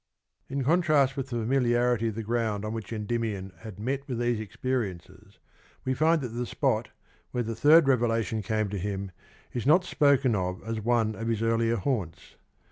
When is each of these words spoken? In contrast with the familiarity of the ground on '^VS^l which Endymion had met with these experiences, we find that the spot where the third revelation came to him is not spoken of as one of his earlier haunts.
In 0.49 0.63
contrast 0.63 1.15
with 1.15 1.29
the 1.29 1.35
familiarity 1.37 2.07
of 2.07 2.15
the 2.15 2.23
ground 2.23 2.65
on 2.65 2.71
'^VS^l 2.71 2.73
which 2.73 2.91
Endymion 2.91 3.53
had 3.59 3.77
met 3.77 4.07
with 4.07 4.17
these 4.17 4.39
experiences, 4.39 5.37
we 5.85 5.93
find 5.93 6.21
that 6.23 6.29
the 6.29 6.47
spot 6.47 6.89
where 7.29 7.43
the 7.43 7.53
third 7.55 7.87
revelation 7.87 8.41
came 8.41 8.67
to 8.69 8.79
him 8.79 9.11
is 9.53 9.67
not 9.67 9.83
spoken 9.85 10.33
of 10.33 10.59
as 10.63 10.81
one 10.81 11.13
of 11.13 11.27
his 11.27 11.43
earlier 11.43 11.75
haunts. 11.75 12.35